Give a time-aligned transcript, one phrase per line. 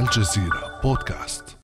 [0.00, 1.56] الجزيرة بودكاست.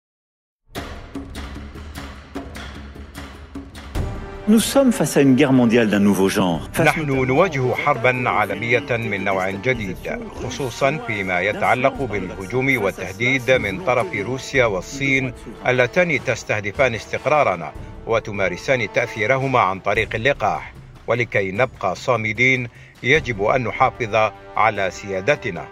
[4.49, 6.69] Nous sommes face à une guerre mondiale d'un nouveau genre.
[6.81, 9.97] نحن نواجه حربا عالمية من نوع جديد
[10.43, 15.33] خصوصا فيما يتعلق بالهجوم والتهديد من طرف روسيا والصين
[15.67, 17.73] اللتان تستهدفان استقرارنا
[18.07, 20.75] وتمارسان تأثيرهما عن طريق اللقاح.
[21.07, 22.69] ولكي نبقى صامدين
[23.03, 25.65] يجب أن نحافظ على سيادتنا.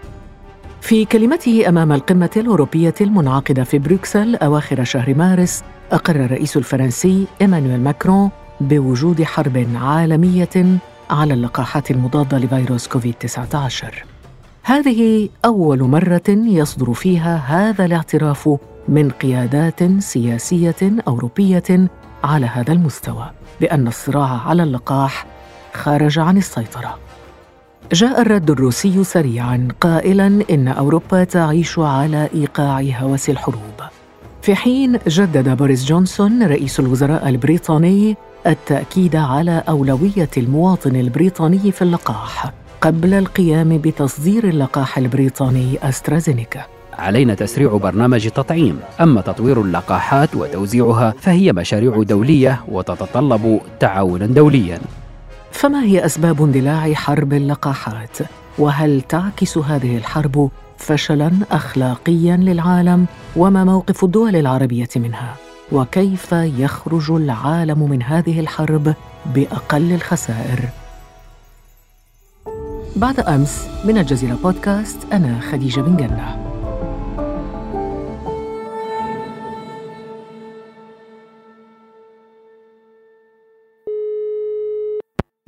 [0.80, 5.62] في كلمته أمام القمة الأوروبية المنعقدة في بروكسل أواخر شهر مارس
[5.92, 8.30] أقر الرئيس الفرنسي إيمانويل ماكرون
[8.60, 10.78] بوجود حرب عالمية
[11.10, 14.04] على اللقاحات المضادة لفيروس كوفيد 19
[14.62, 18.58] هذه أول مرة يصدر فيها هذا الاعتراف
[18.88, 21.88] من قيادات سياسية أوروبية
[22.24, 25.26] على هذا المستوى بان الصراع على اللقاح
[25.74, 27.09] خرج عن السيطرة.
[27.92, 33.80] جاء الرد الروسي سريعا قائلا إن أوروبا تعيش على إيقاع هوس الحروب.
[34.42, 42.52] في حين جدد بوريس جونسون رئيس الوزراء البريطاني التأكيد على أولوية المواطن البريطاني في اللقاح
[42.80, 46.62] قبل القيام بتصدير اللقاح البريطاني أسترازينيكا.
[46.92, 54.78] علينا تسريع برنامج تطعيم أما تطوير اللقاحات وتوزيعها فهي مشاريع دولية وتتطلب تعاونا دوليا.
[55.52, 58.18] فما هي أسباب اندلاع حرب اللقاحات؟
[58.58, 65.36] وهل تعكس هذه الحرب فشلا اخلاقيا للعالم؟ وما موقف الدول العربية منها؟
[65.72, 68.94] وكيف يخرج العالم من هذه الحرب
[69.34, 70.68] بأقل الخسائر؟
[72.96, 76.49] بعد أمس من الجزيرة بودكاست أنا خديجة بن جنة.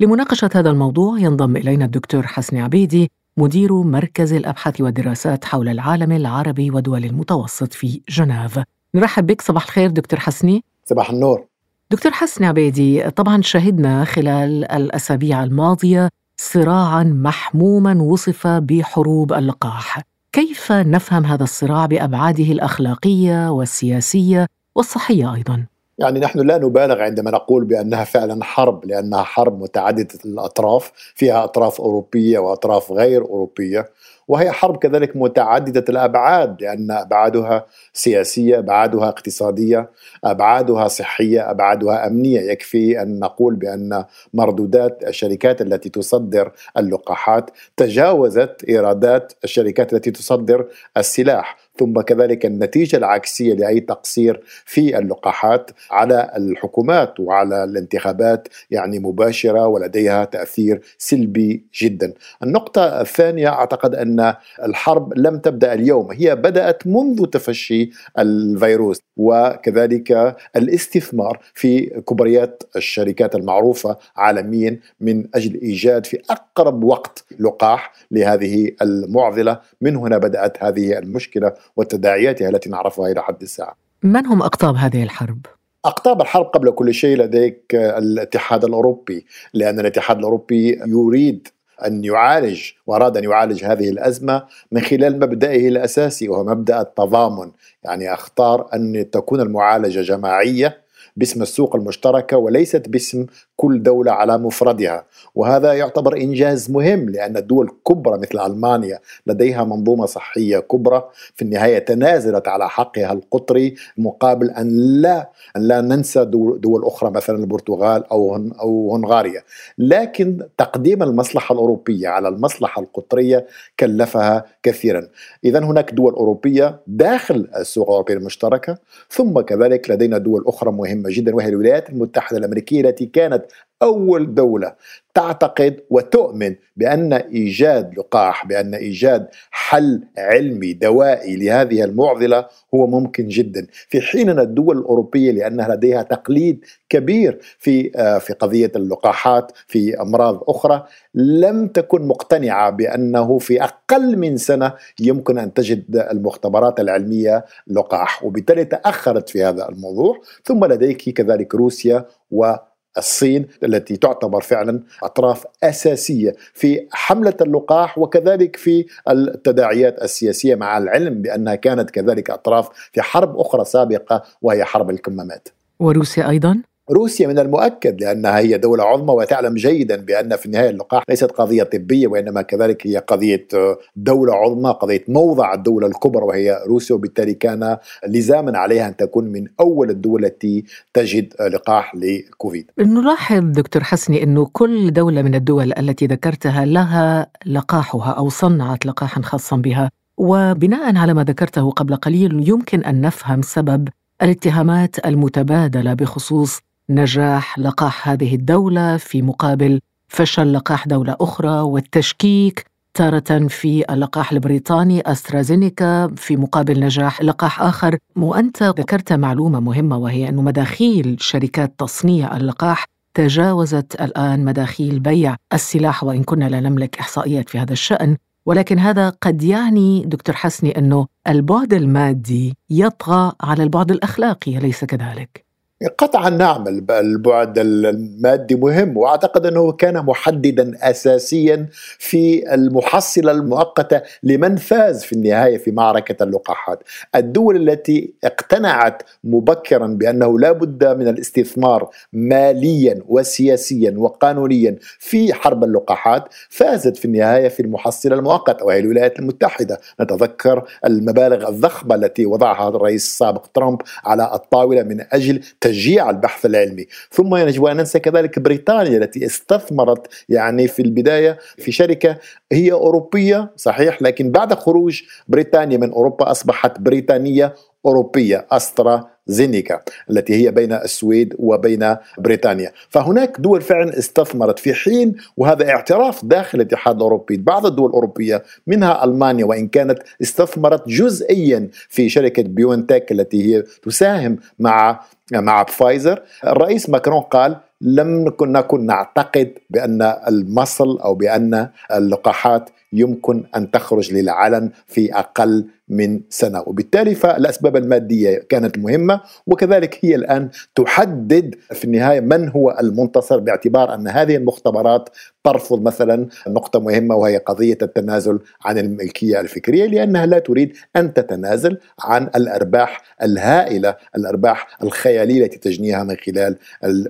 [0.03, 6.71] لمناقشة هذا الموضوع ينضم إلينا الدكتور حسني عبيدي مدير مركز الأبحاث والدراسات حول العالم العربي
[6.71, 8.59] ودول المتوسط في جنيف.
[8.95, 10.63] نرحب بك صباح الخير دكتور حسني.
[10.85, 11.45] صباح النور.
[11.91, 20.01] دكتور حسني عبيدي طبعا شهدنا خلال الأسابيع الماضية صراعا محموما وصف بحروب اللقاح.
[20.31, 25.65] كيف نفهم هذا الصراع بأبعاده الأخلاقية والسياسية والصحية أيضاً؟
[25.97, 31.81] يعني نحن لا نبالغ عندما نقول بأنها فعلا حرب لأنها حرب متعددة الأطراف فيها أطراف
[31.81, 33.89] أوروبية وأطراف غير أوروبية
[34.27, 39.89] وهي حرب كذلك متعددة الأبعاد لأن أبعادها سياسية أبعادها اقتصادية
[40.23, 42.41] أبعادها صحية أبعادها أمنية.
[42.41, 50.67] يكفي أن نقول بأن مردودات الشركات التي تصدر اللقاحات تجاوزت إيرادات الشركات التي تصدر
[50.97, 51.57] السلاح.
[51.79, 60.25] ثم كذلك النتيجة العكسية لأي تقصير في اللقاحات على الحكومات وعلى الانتخابات يعني مباشرة ولديها
[60.25, 62.13] تأثير سلبي جدا.
[62.43, 64.33] النقطة الثانية أعتقد أن
[64.63, 67.89] الحرب لم تبدأ اليوم هي بدأت منذ تفشي
[68.19, 77.93] الفيروس وكذلك الاستثمار في كبريات الشركات المعروفة عالميا من أجل إيجاد في أقرب وقت لقاح
[78.11, 83.75] لهذه المعضلة من هنا بدأت هذه المشكلة وتداعياتها التي نعرفها إلى حد الساعة.
[84.03, 85.45] من هم أقطاب هذه الحرب؟
[85.85, 91.47] أقطاب الحرب قبل كل شيء لديك الاتحاد الأوروبي لأن الاتحاد الأوروبي يريد
[91.85, 97.51] أن يعالج وأراد أن يعالج هذه الأزمة من خلال مبدئه الأساسي وهو مبدأ التضامن
[97.83, 100.83] يعني أختار أن تكون المعالجة جماعية
[101.17, 103.25] باسم السوق المشتركة وليست باسم
[103.63, 105.05] كل دولة على مفردها.
[105.35, 111.03] وهذا يعتبر إنجاز مهم لأن الدول الكبرى مثل ألمانيا لديها منظومة صحية كبرى.
[111.35, 117.11] في النهاية تنازلت على حقها القطري مقابل أن لا أن لا ننسى دول, دول أخرى
[117.11, 119.43] مثلا البرتغال أو أو هنغاريا.
[119.77, 123.45] لكن تقديم المصلحة الأوروبية على المصلحة القطرية
[123.79, 125.07] كلفها كثيرا.
[125.45, 128.77] إذا هناك دول أوروبية داخل السوق الأوروبية المشتركة
[129.09, 133.45] ثم كذلك لدينا دول أخرى مهمة جدا وهي الولايات المتحدة الأمريكية التي كانت
[133.83, 134.75] أول دولة
[135.13, 142.45] تعتقد وتؤمن بأن إيجاد لقاح بأن إيجاد حل علمي دوائي لهذه المعضلة
[142.75, 143.67] هو ممكن جدا.
[143.89, 147.89] في حين أن الدول الأوروبية لأنها لديها تقليد كبير في
[148.19, 150.85] في قضية اللقاحات في أمراض أخرى
[151.15, 158.65] لم تكن مقتنعة بأنه في أقل من سنة يمكن أن تجد المختبرات العلمية لقاح وبالتالي
[158.65, 160.21] تأخرت في هذا الموضوع.
[160.43, 162.53] ثم لديك كذلك روسيا و
[162.97, 171.21] الصين التي تعتبر فعلا أطراف أساسية في حملة اللقاح وكذلك في التداعيات السياسية مع العلم
[171.21, 175.49] بأنها كانت كذلك أطراف في حرب أخرى سابقة وهي حرب الكمامات.
[175.79, 181.03] وروسيا أيضا؟ روسيا من المؤكد لانها هي دولة عظمى وتعلم جيدا بأن في النهاية اللقاح
[181.09, 183.47] ليست قضية طبية وإنما كذلك هي قضية
[183.95, 187.77] دولة عظمى، قضية موضع الدولة الكبرى وهي روسيا وبالتالي كان
[188.07, 190.63] لزاما عليها أن تكون من أول الدول التي
[190.93, 192.71] تجد لقاح لكوفيد.
[192.79, 199.21] نلاحظ دكتور حسني أنه كل دولة من الدول التي ذكرتها لها لقاحها أو صنعت لقاحا
[199.21, 203.87] خاصا بها، وبناء على ما ذكرته قبل قليل يمكن أن نفهم سبب
[204.21, 213.47] الاتهامات المتبادلة بخصوص نجاح لقاح هذه الدولة في مقابل فشل لقاح دولة أخرى والتشكيك تارة
[213.47, 220.35] في اللقاح البريطاني أسترازينيكا في مقابل نجاح لقاح آخر وأنت ذكرت معلومة مهمة وهي أن
[220.35, 227.59] مداخيل شركات تصنيع اللقاح تجاوزت الآن مداخيل بيع السلاح وإن كنا لا نملك إحصائيات في
[227.59, 234.57] هذا الشأن ولكن هذا قد يعني دكتور حسني أنه البعد المادي يطغى على البعد الأخلاقي
[234.57, 235.42] أليس كذلك؟
[235.87, 241.67] قطعا نعم البعد المادي مهم وأعتقد أنه كان محددا اساسيا
[241.99, 246.83] في المحصلة المؤقتة لمن فاز في النهاية في معركة اللقاحات.
[247.15, 256.23] الدول التي اقتنعت مبكرا بأنه لا بد من الاستثمار ماليا وسياسيا وقانونيا في حرب اللقاحات
[256.49, 263.05] فازت في النهاية في المحصلة المؤقتة وهي الولايات المتحدة، نتذكر المبالغ الضخمة التي وضعها الرئيس
[263.05, 265.41] السابق ترامب على الطاولة من أجل
[265.73, 266.87] تشجيع البحث العلمي.
[267.11, 272.17] ثم يجب أن ننسى كذلك بريطانيا التي استثمرت يعني في البداية في شركة
[272.51, 277.55] هي أوروبية صحيح لكن بعد خروج بريطانيا من أوروبا أصبحت بريطانية
[277.85, 282.71] أوروبية أسترا زينيكا التي هي بين السويد وبين بريطانيا.
[282.89, 289.03] فهناك دول فعلا استثمرت في حين وهذا اعتراف داخل الاتحاد الأوروبي بعض الدول الأوروبية منها
[289.03, 294.99] ألمانيا وإن كانت استثمرت جزئيا في شركة بيونتك التي هي تساهم مع
[295.41, 296.21] مع فايزر.
[296.47, 304.13] الرئيس ماكرون قال لم نكن نكن نعتقد بأن المصل أو بأن اللقاحات يمكن أن تخرج
[304.13, 306.63] للعلن في أقل من سنة.
[306.65, 313.93] وبالتالي فالأسباب المادية كانت مهمة وكذلك هي الآن تحدد في النهاية من هو المنتصر باعتبار
[313.93, 315.09] أن هذه المختبرات
[315.43, 321.77] ترفض مثلا نقطة مهمة وهي قضية التنازل عن الملكية الفكرية لأنها لا تريد أن تتنازل
[321.99, 326.57] عن الأرباح الهائلة الأرباح الخيالية التي تجنيها من خلال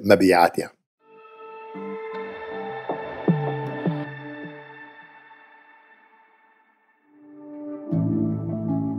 [0.03, 0.62] مبيعاتها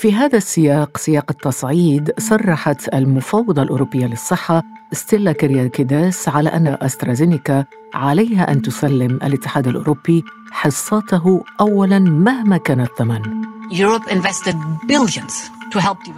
[0.00, 4.62] في هذا السياق سياق التصعيد صرحت المفوضة الأوروبية للصحة
[4.92, 7.64] ستيلا كرياكيداس على أن أسترازينيكا
[7.94, 13.20] عليها أن تسلم الاتحاد الأوروبي حصته أولاً مهما كان الثمن.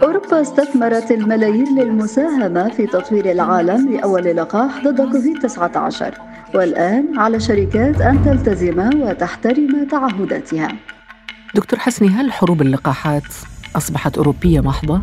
[0.03, 6.19] أوروبا استثمرت الملايين للمساهمة في تطوير العالم لأول لقاح ضد كوفيد-19
[6.55, 10.67] والآن على الشركات أن تلتزم وتحترم تعهداتها.
[11.55, 13.23] دكتور حسني هل حروب اللقاحات
[13.75, 15.01] أصبحت أوروبية محضة؟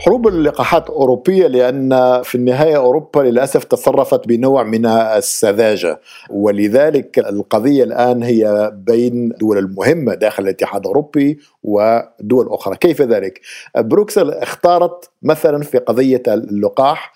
[0.00, 1.90] حروب اللقاحات أوروبية لأن
[2.22, 6.00] في النهاية أوروبا للأسف تصرفت بنوع من السذاجة
[6.30, 13.40] ولذلك القضية الآن هي بين دول المهمة داخل الاتحاد الأوروبي ودول أخرى كيف ذلك؟
[13.76, 17.14] بروكسل اختارت مثلا في قضية اللقاح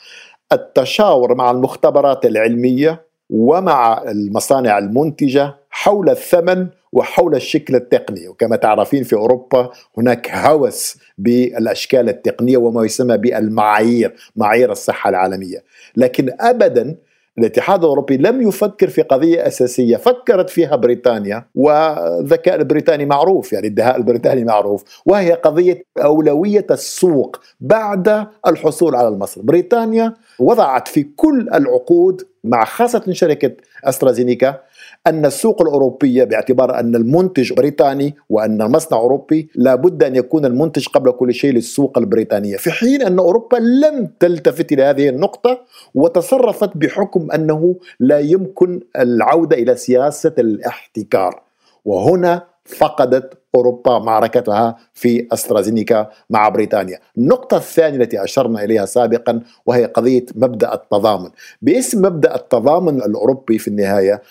[0.52, 8.28] التشاور مع المختبرات العلمية ومع المصانع المنتجة حول الثمن وحول الشكل التقني.
[8.28, 15.64] وكما تعرفين في أوروبا هناك هوس بالأشكال التقنية وما يسمى بالمعايير معايير الصحة العالمية.
[15.96, 16.96] لكن أبدا
[17.38, 19.96] الاتحاد الأوروبي لم يفكر في قضية أساسية.
[19.96, 25.02] فكرت فيها بريطانيا والذكاء البريطاني معروف يعني الدهاء البريطاني معروف.
[25.06, 33.12] وهي قضية أولوية السوق بعد الحصول على المصل بريطانيا وضعت في كل العقود مع خاصة
[33.12, 33.52] شركة
[33.84, 34.60] أسترازينيكا
[35.06, 41.10] أن السوق الأوروبية باعتبار أن المنتج بريطاني وأن المصنع أوروبي لابد أن يكون المنتج قبل
[41.10, 45.60] كل شيء للسوق البريطانية في حين أن أوروبا لم تلتفت إلى هذه النقطة
[45.94, 51.42] وتصرفت بحكم أنه لا يمكن العودة إلى سياسة الاحتكار
[51.84, 56.98] وهنا فقدت أوروبا معركتها في أسترازينيكا مع بريطانيا.
[57.18, 61.30] النقطة الثانية التي أشرنا إليها سابقا وهي قضية مبدأ التضامن.
[61.62, 64.22] باسم مبدأ التضامن الأوروبي في النهاية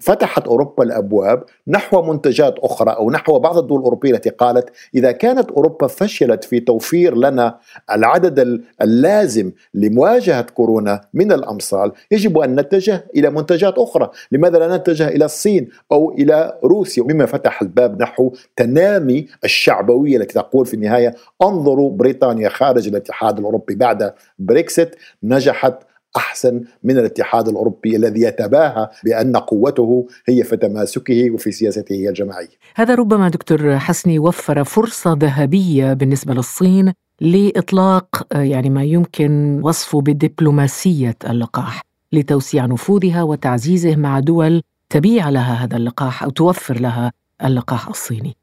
[0.00, 5.50] فتحت أوروبا الأبواب نحو منتجات أخرى أو نحو بعض الدول الأوروبية التي قالت إذا كانت
[5.50, 7.58] أوروبا فشلت في توفير لنا
[7.90, 15.08] العدد اللازم لمواجهة كورونا من الأمصال يجب أن نتجه إلى منتجات أخرى، لماذا لا نتجه
[15.08, 21.14] إلى الصين أو إلى روسيا؟ مما فتح الباب نحو تنامي الشعبوية التي تقول في النهاية
[21.42, 25.74] انظروا بريطانيا خارج الاتحاد الأوروبي بعد بريكسيت نجحت
[26.16, 32.48] أحسن من الاتحاد الأوروبي الذي يتباهى بأن قوته هي في تماسكه وفي سياسته الجماعية.
[32.74, 41.16] هذا ربما دكتور حسني وفر فرصة ذهبية بالنسبة للصين لإطلاق يعني ما يمكن وصفه بدبلوماسية
[41.30, 47.12] اللقاح لتوسيع نفوذها وتعزيزه مع دول تبيع لها هذا اللقاح أو توفر لها
[47.44, 48.37] اللقاح الصيني.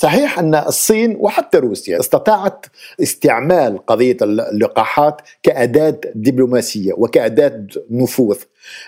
[0.00, 2.66] صحيح أن الصين وحتى روسيا استطاعت
[3.02, 8.36] استعمال قضية اللقاحات كأداة دبلوماسية وكأداة نفوذ.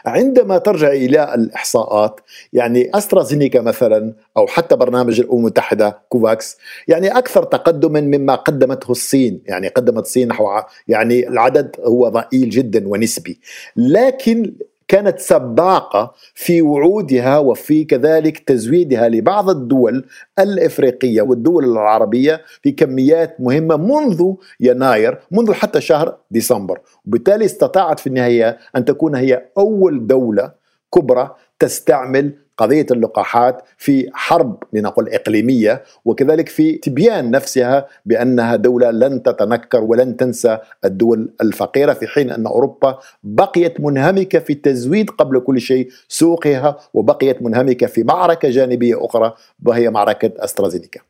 [0.07, 2.21] عندما ترجع إلى الإحصاءات
[2.53, 9.43] يعني أسترازينيكا مثلا أو حتى برنامج الأمم المتحدة كوفاكس يعني أكثر تقدما مما قدمته الصين.
[9.47, 10.47] يعني قدمت الصين نحو
[10.89, 13.41] يعني العدد هو ضئيل جدا ونسبي.
[13.77, 14.55] لكن
[14.91, 20.05] كانت سباقة في وعودها وفي كذلك تزويدها لبعض الدول
[20.39, 26.81] الإفريقية والدول العربية في كميات مهمة منذ يناير منذ حتى شهر ديسمبر.
[27.07, 30.53] وبالتالي استطاعت في النهاية أن تكون هي أول دولة
[30.95, 39.23] كبرى تستعمل قضية اللقاحات في حرب لنقل إقليمية وكذلك في تبيان نفسها بأنها دولة لن
[39.23, 45.61] تتنكر ولن تنسى الدول الفقيرة في حين أن أوروبا بقيت منهمكة في تزويد قبل كل
[45.61, 49.35] شيء سوقها وبقيت منهمكة في معركة جانبية أخرى
[49.67, 51.01] وهي معركة أسترازينيكا.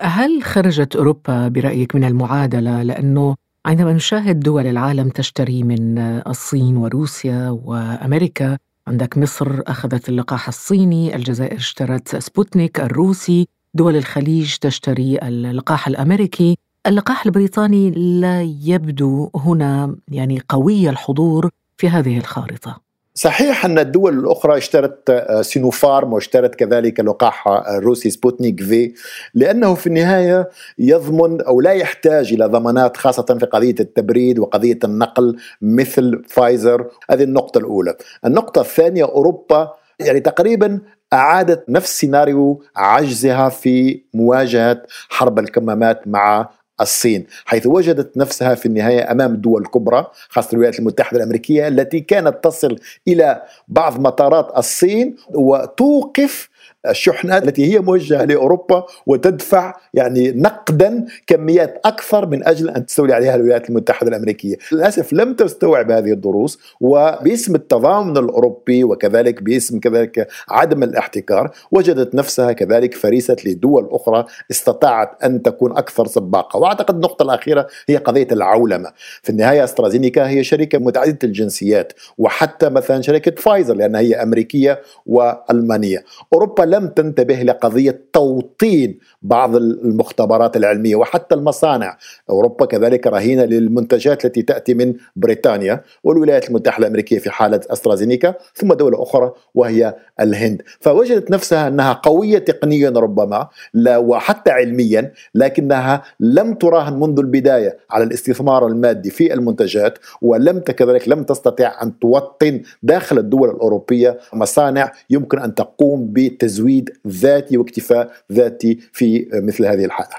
[0.00, 3.34] هل خرجت أوروبا برأيك من المعادلة لأنه
[3.66, 8.58] عندما نشاهد دول العالم تشتري من الصين وروسيا وأمريكا
[8.88, 16.56] عندك مصر أخذت اللقاح الصيني الجزائر اشترت سبوتنيك الروسي دول الخليج تشتري اللقاح الأمريكي.
[16.86, 22.85] اللقاح البريطاني لا يبدو هنا يعني قوي الحضور في هذه الخارطة.
[23.16, 28.92] صحيح أن الدول الأخرى اشترت آه، سينوفارم واشترت كذلك لقاح الروسي سبوتنيك في
[29.34, 35.36] لأنه في النهاية يضمن أو لا يحتاج إلى ضمانات خاصة في قضية التبريد وقضية النقل
[35.62, 36.86] مثل فايزر.
[37.10, 37.94] هذه النقطة الأولى.
[38.24, 40.80] النقطة الثانية أوروبا يعني تقريبا
[41.12, 46.48] أعادت نفس سيناريو عجزها في مواجهة حرب الكمامات مع
[46.80, 52.44] الصين حيث وجدت نفسها في النهاية أمام الدول الكبرى خاصة الولايات المتحدة الأمريكية التي كانت
[52.44, 52.78] تصل
[53.08, 56.48] إلى بعض مطارات الصين وتوقف
[56.90, 63.34] الشحنات التي هي موجهة لأوروبا وتدفع يعني نقدا كميات أكثر من أجل أن تستولي عليها
[63.34, 70.82] الولايات المتحدة الأمريكية، للأسف لم تستوعب هذه الدروس وباسم التضامن الأوروبي وكذلك باسم كذلك عدم
[70.82, 77.66] الاحتكار وجدت نفسها كذلك فريسة لدول أخرى استطاعت أن تكون أكثر سباقة، وأعتقد النقطة الأخيرة
[77.88, 84.00] هي قضية العولمة، في النهاية أسترازينيكا هي شركه متعددة الجنسيات وحتى مثلا شركة فايزر لأنها
[84.00, 91.98] هي أمريكية وألمانية، أوروبا لم تنتبه لقضية توطين بعض المختبرات العلمية وحتى المصانع،
[92.30, 98.72] أوروبا كذلك رهينة للمنتجات التي تأتي من بريطانيا والولايات المتحدة الأمريكية في حالة أسترازينيكا، ثم
[98.72, 106.54] دولة أخرى وهي الهند، فوجدت نفسها أنها قوية تقنيا ربما لا وحتى علميا لكنها لم
[106.54, 113.18] تراهن منذ البداية على الاستثمار المادي في المنتجات ولم كذلك لم تستطع أن توطن داخل
[113.18, 120.16] الدول الأوروبية مصانع يمكن أن تقوم بتزويد تزويد ذاتي واكتفاء ذاتي في مثل هذه الحالة.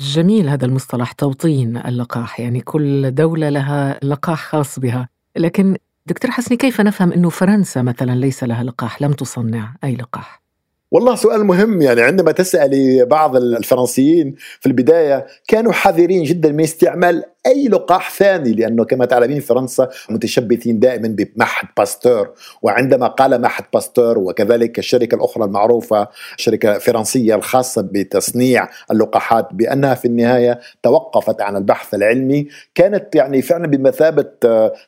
[0.00, 5.08] جميل هذا المصطلح توطين اللقاح يعني كل دولة لها لقاح خاص بها.
[5.36, 10.42] لكن دكتور حسني كيف نفهم أنه فرنسا مثلا ليس لها لقاح لم تصنع أي لقاح؟
[10.90, 17.24] والله سؤال مهم يعني عندما تسألي بعض الفرنسيين في البداية كانوا حذرين جدا من استعمال
[17.46, 22.30] أي لقاح ثاني لأنه كما تعلمين فرنسا متشبثين دائما بمعهد باستور
[22.62, 30.04] وعندما قال معهد باستور وكذلك الشركة الأخرى المعروفة شركة فرنسية الخاصة بتصنيع اللقاحات بأنها في
[30.04, 34.30] النهاية توقفت عن البحث العلمي كانت يعني فعلا بمثابة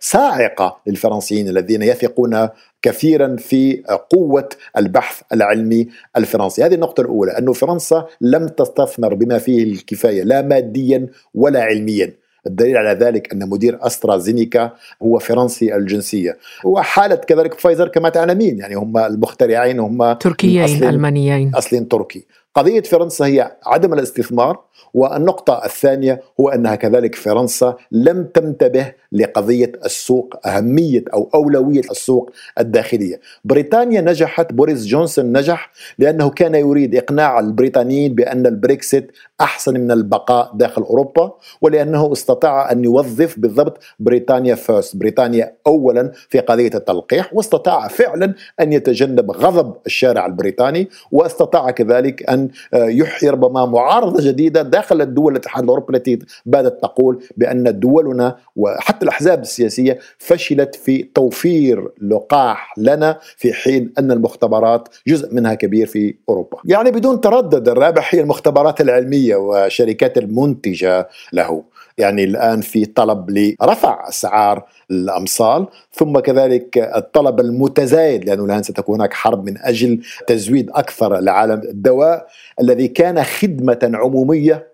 [0.00, 2.49] صاعقه للفرنسيين الذين يثقون
[2.82, 6.64] كثيرا في قوة البحث العلمي الفرنسي.
[6.64, 12.12] هذه النقطة الأولى أن فرنسا لم تستثمر بما فيه الكفاية لا ماديا ولا علميا.
[12.46, 14.72] الدليل على ذلك أن مدير أسترازينيكا
[15.02, 16.38] هو فرنسي الجنسية.
[16.64, 21.54] وحالة كذلك فايزر كما تعلمين يعني هم المخترعين هم تركيين ألمانيين.
[21.54, 22.24] أصلين تركي.
[22.54, 24.61] قضية فرنسا هي عدم الاستثمار
[24.94, 33.21] والنقطة الثانية هو أنها كذلك فرنسا لم تنتبه لقضية السوق أهمية أو أولوية السوق الداخلية.
[33.44, 40.52] بريطانيا نجحت بوريس جونسون نجح لأنه كان يريد إقناع البريطانيين بأن البريكسيت أحسن من البقاء
[40.54, 47.88] داخل أوروبا ولأنه استطاع أن يوظف بالضبط بريطانيا first بريطانيا أولا في قضية التلقيح واستطاع
[47.88, 52.41] فعلا أن يتجنب غضب الشارع البريطاني واستطاع كذلك أن
[52.75, 59.42] يحيي ربما معارضة جديدة داخل الدول الاتحاد الأوروبي التي باتت تقول بأن دولنا وحتى الأحزاب
[59.42, 66.58] السياسية فشلت في توفير لقاح لنا في حين أن المختبرات جزء منها كبير في أوروبا.
[66.64, 71.62] يعني بدون تردد الرابح هي المختبرات العلمية وشركات المنتجة له.
[72.02, 79.14] يعني الآن في طلب لرفع أسعار الأمصال ثم كذلك الطلب المتزايد لأنه الآن ستكون هناك
[79.14, 82.26] حرب من أجل تزويد أكثر لعالم الدواء
[82.61, 84.73] الذي كان خدمة عمومية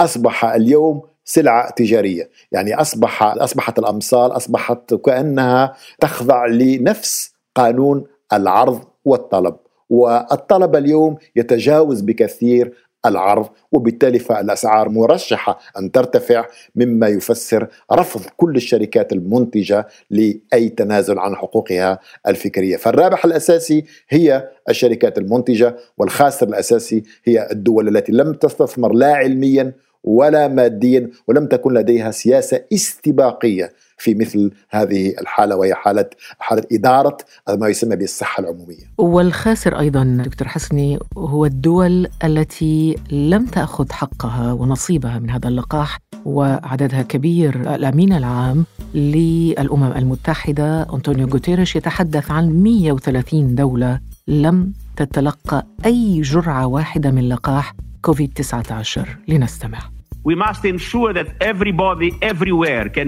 [0.00, 2.30] أصبح اليوم سلعة تجارية.
[2.52, 9.56] يعني أصبح أصبحت الأمصال أصبحت كأنها تخضع لنفس قانون العرض والطلب.
[9.90, 12.72] والطلب اليوم يتجاوز بكثير
[13.08, 16.46] العرض وبالتالي فالأسعار مرشحة أن ترتفع
[16.76, 25.18] مما يفسر رفض كل الشركات المنتجة لأي تنازل عن حقوقها الفكرية، فالرابح الأساسي هي الشركات
[25.18, 29.72] المنتجة والخاسر الأساسي هي الدول التي لم تستثمر لا علميا
[30.04, 37.16] ولا ماديا ولم تكن لديها سياسة استباقية في مثل هذه الحالة وهي حالة حالة إدارة
[37.48, 38.84] ما يسمى بالصحة العمومية.
[38.98, 47.02] والخاسر أيضا دكتور حسني هو الدول التي لم تأخذ حقها ونصيبها من هذا اللقاح وعددها
[47.02, 47.74] كبير.
[47.74, 57.10] الأمين العام للأمم المتحدة أنطونيو غوتيريش يتحدث عن 130 دولة لم تتلقى أي جرعة واحدة
[57.10, 59.95] من لقاح كوفيد 19 لنستمع.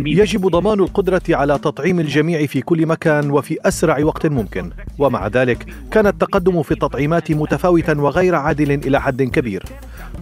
[0.07, 4.71] يجب ضمان القدرة على تطعيم الجميع في كل مكان وفي أسرع وقت ممكن.
[4.99, 9.63] ومع ذلك كان التقدم في التطعيمات متفاوتا وغير عادل إلى حد كبير.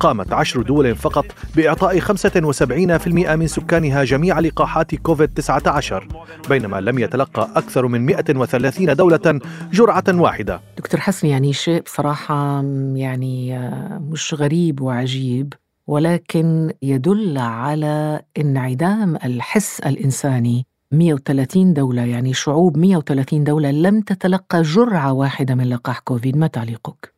[0.01, 1.25] قامت عشر دول فقط
[1.57, 5.95] بإعطاء 75% من سكانها جميع لقاحات كوفيد-19
[6.49, 9.41] بينما لم يتلقى أكثر من 130 دولة
[9.73, 10.61] جرعة واحدة.
[10.79, 12.63] دكتور حسن يعني شيء بصراحة
[12.95, 13.59] يعني
[13.99, 15.53] مش غريب وعجيب.
[15.87, 25.13] ولكن يدل على انعدام الحس الإنساني 130 دولة يعني شعوب 130 دولة لم تتلقى جرعة
[25.13, 27.13] واحدة من لقاح كوفيد ما تعليقك؟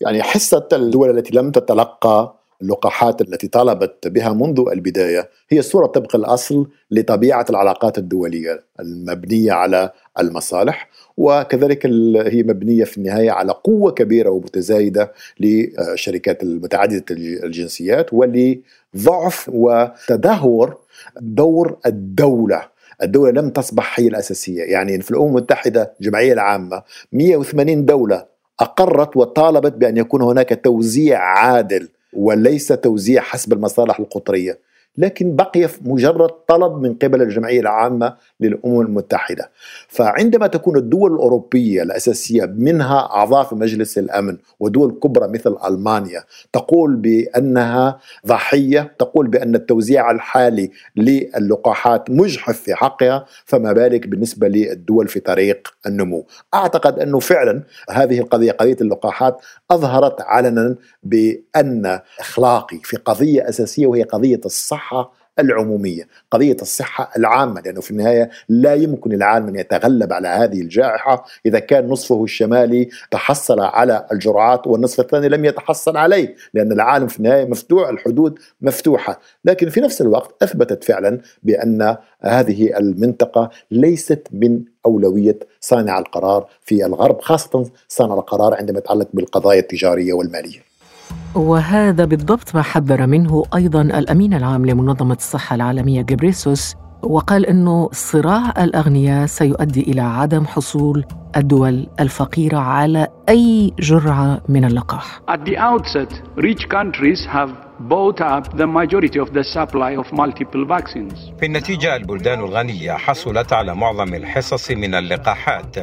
[0.00, 6.16] يعني حصة الدول التي لم تتلقى اللقاحات التي طالبت بها منذ البداية هي الصورة طبق
[6.16, 9.90] الأصل لطبيعة العلاقات الدولية المبنية على
[10.20, 11.86] المصالح وكذلك
[12.26, 17.04] هي مبنية في النهاية على قوة كبيرة ومتزايدة للشركات المتعددة
[17.44, 20.76] الجنسيات ولضعف وتدهور
[21.20, 22.62] دور الدولة.
[23.02, 24.62] الدولة لم تصبح هي الأساسية.
[24.62, 28.26] يعني في الأمم المتحدة الجمعية العامة 180 دولة
[28.60, 34.58] أقرت وطالبت بأن يكون هناك توزيع عادل وليس توزيع حسب المصالح القطرية.
[34.98, 39.50] لكن بقي مجرد طلب من قبل الجمعية العامة للأمم المتحدة.
[39.88, 46.96] فعندما تكون الدول الأوروبية الأساسية منها أعضاء في مجلس الأمن ودول كبرى مثل ألمانيا تقول
[46.96, 55.20] بأنها ضحية تقول بأن التوزيع الحالي للقاحات مجحف في حقها فما بالك بالنسبة للدول في
[55.20, 56.26] طريق النمو.
[56.54, 64.02] أعتقد أنه فعلا هذه القضية قضية اللقاحات أظهرت علنا بأن أخلاقي في قضية أساسية وهي
[64.02, 64.40] قضية
[64.88, 70.60] الصحة العمومية، قضية الصحة العامة لأنه في النهاية لا يمكن العالم أن يتغلب على هذه
[70.60, 71.24] الجائحة.
[71.46, 77.18] إذا كان نصفه الشمالي تحصل على الجرعات والنصف الثاني لم يتحصل عليه، لأن العالم في
[77.18, 84.60] النهاية مفتوح، الحدود مفتوحة، لكن في نفس الوقت أثبتت فعلا بأن هذه المنطقة ليست من
[84.86, 90.67] أولوية صانع القرار في الغرب، خاصة صانع القرار عندما يتعلق بالقضايا التجارية والمالية.
[91.34, 98.54] وهذا بالضبط ما حذر منه أيضا الأمين العام لمنظمة الصحة العالمية جبريسوس وقال إنه صراع
[98.58, 101.04] الأغنياء سيؤدي إلى عدم حصول
[101.36, 105.20] الدول الفقيرة على أي جرعة من اللقاح.
[105.30, 110.64] At the outset, rich countries have bought up the majority of the supply of multiple
[110.64, 111.32] vaccines.
[111.40, 115.76] في النتيجة البلدان الغنية حصلت على معظم الحصص من اللقاحات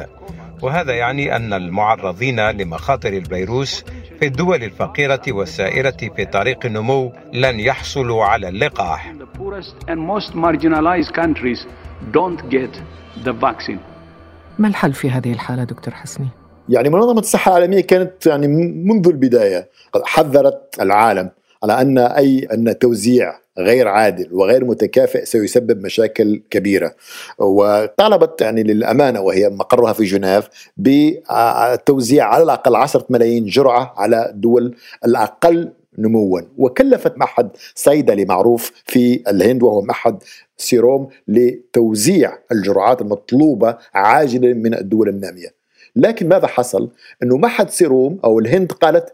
[0.62, 3.84] وهذا يعني أن المعرضين لمخاطر الفيروس
[4.20, 9.14] في الدول الفقيرة والسائرة في طريق النمو لن يحصلوا على اللقاح.
[14.58, 16.28] ما الحل في هذه الحالة دكتور حسني؟
[16.68, 18.46] يعني منظمة الصحة العالمية كانت يعني
[18.84, 19.68] منذ البداية
[20.04, 21.30] حذرت العالم
[21.62, 26.94] على أن أي أن توزيع غير عادل وغير متكافئ سيسبب مشاكل كبيرة.
[27.38, 34.76] وطالبت يعني للأمانة وهي مقرها في جنيف بتوزيع على الأقل 10 ملايين جرعة على الدول
[35.04, 36.40] الأقل نموا.
[36.58, 40.22] وكلفت معهد صيدلي معروف في الهند وهو معهد
[40.56, 45.56] سيروم لتوزيع الجرعات المطلوبة عاجلا من الدول النامية.
[45.96, 46.90] لكن ماذا حصل؟
[47.22, 49.12] إنه معهد سيروم أو الهند قالت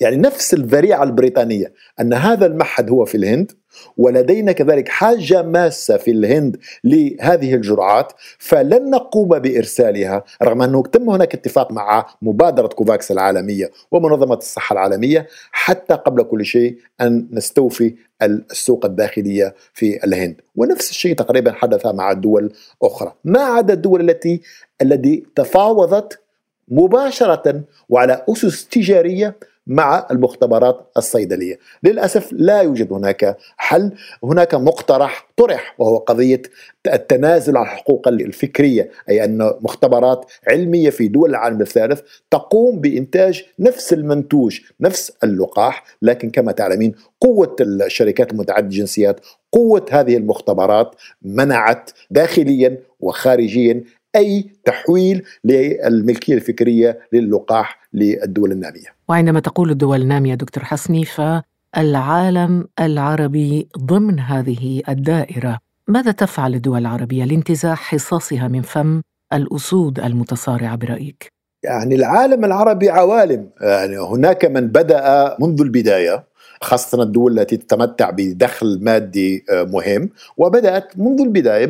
[0.00, 3.52] يعني نفس الذريعة البريطانية أن هذا المعهد هو في الهند
[3.96, 11.34] ولدينا كذلك حاجة ماسة في الهند لهذه الجرعات فلن نقوم بإرسالها رغم أنه تم هناك
[11.34, 18.84] اتفاق مع مبادرة كوفاكس العالمية ومنظمة الصحة العالمية حتى قبل كل شيء أن نستوفي السوق
[18.84, 20.40] الداخلية في الهند.
[20.56, 23.14] ونفس الشيء تقريبا حدث مع دول أخرى.
[23.24, 24.40] ما عدا الدول التي
[24.82, 26.20] التي تفاوضت
[26.68, 29.36] مباشرة وعلى أسس تجارية
[29.68, 33.92] مع المختبرات الصيدلية للأسف لا يوجد هناك حل
[34.24, 36.42] هناك مقترح طرح وهو قضية
[36.86, 42.00] التنازل عن الحقوق الفكرية أي أن مختبرات علمية في دول العالم الثالث
[42.30, 49.20] تقوم بإنتاج نفس المنتوج نفس اللقاح لكن كما تعلمين قوة الشركات المتعددة الجنسيات
[49.52, 53.84] قوة هذه المختبرات منعت داخليا وخارجيا
[54.16, 58.97] أي تحويل للملكية الفكرية للقاح للدول النامية.
[59.08, 67.24] وعندما تقول الدول الناميه دكتور حسني فالعالم العربي ضمن هذه الدائرة، ماذا تفعل الدول العربية
[67.24, 75.36] لانتزاع حصصها من فم الأسود المتصارعه برأيك؟ يعني العالم العربي عوالم، يعني هناك من بدأ
[75.40, 76.28] منذ البداية
[76.60, 81.66] خاصة الدول التي تتمتع بدخل مادي آه، مهم وبدأت منذ البداية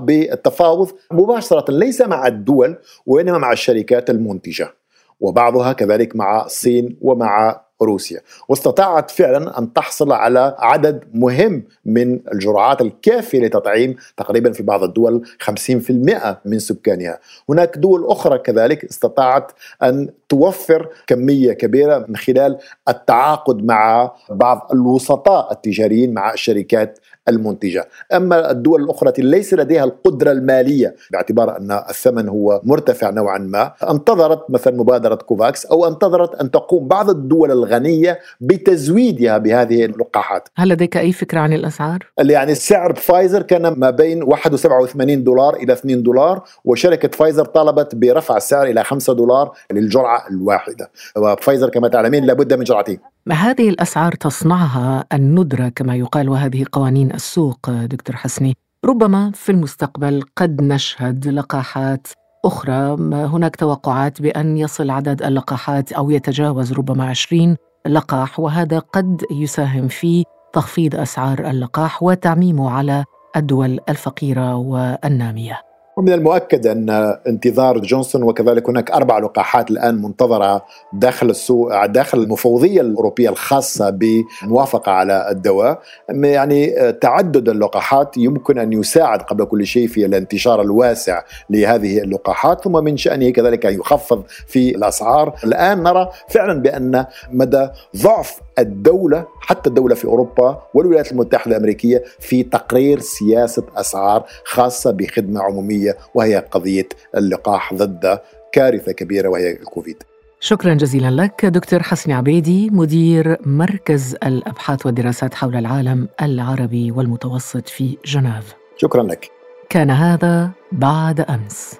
[0.00, 2.76] بالتفاوض مباشرة ليس مع الدول
[3.06, 4.79] وإنما مع الشركات المنتجة.
[5.20, 8.20] وبعضها كذلك مع الصين ومع روسيا.
[8.48, 15.26] واستطاعت فعلا أن تحصل على عدد مهم من الجرعات الكافية لتطعيم تقريبا في بعض الدول
[15.42, 17.18] 50% من سكانها.
[17.48, 19.52] هناك دول أخرى كذلك استطاعت
[19.82, 27.88] أن توفر كمية كبيرة من خلال التعاقد مع بعض الوسطاء التجاريين مع الشركات المنتجة.
[28.12, 33.72] أما الدول الأخرى التي ليس لديها القدرة المالية باعتبار أن الثمن هو مرتفع نوعا ما
[33.90, 40.48] انتظرت مثلا مبادرة كوفاكس أو انتظرت أن تقوم بعض الدول الغنية بتزويدها بهذه اللقاحات.
[40.56, 45.72] هل لديك أي فكرة عن الأسعار؟ يعني السعر فايزر كان ما بين 1.87 دولار إلى
[45.72, 50.90] 2 دولار وشركة فايزر طالبت برفع السعر إلى 5 دولار للجرعة الواحدة.
[51.16, 52.98] وفايزر كما تعلمين لابد من جرعتين.
[53.32, 60.62] هذه الأسعار تصنعها الندرة كما يقال وهذه قوانين السوق دكتور حسني؟ ربما في المستقبل قد
[60.62, 62.08] نشهد لقاحات
[62.44, 69.88] أخرى هناك توقعات بأن يصل عدد اللقاحات أو يتجاوز ربما 20 لقاح وهذا قد يساهم
[69.88, 73.04] في تخفيض أسعار اللقاح وتعميمه على
[73.36, 75.69] الدول الفقيرة والنامية.
[76.00, 76.90] ومن المؤكد أن
[77.26, 84.92] انتظار جونسون وكذلك هناك أربع لقاحات الآن منتظرة داخل السوق داخل المفوضية الأوروبية الخاصة بموافقة
[84.92, 85.80] على الدواء.
[86.08, 92.84] يعني تعدد اللقاحات يمكن أن يساعد قبل كل شيء في الانتشار الواسع لهذه اللقاحات ثم
[92.84, 95.34] من شأنه كذلك أن يخفض في الأسعار.
[95.44, 102.42] الآن نرى فعلا بأن مدى ضعف الدولة حتى الدولة في أوروبا والولايات المتحدة الأمريكية في
[102.42, 108.18] تقرير سياسة أسعار خاصة بخدمة عمومية وهي قضية اللقاح ضد
[108.52, 110.02] كارثة كبيرة وهي الكوفيد.
[110.40, 117.96] شكرا جزيلا لك دكتور حسني عبيدي مدير مركز الأبحاث والدراسات حول العالم العربي والمتوسط في
[118.04, 118.54] جنيف.
[118.76, 119.30] شكرا لك.
[119.68, 121.74] كان هذا بعد أمس.